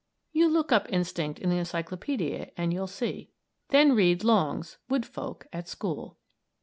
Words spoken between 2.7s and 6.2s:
you'll see. Then read Long's "Wood Folk at School."